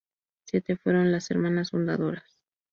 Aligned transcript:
Siete 0.45 0.77
fueron 0.77 1.11
las 1.11 1.29
hermanas 1.29 1.69
fundadoras. 1.69 2.23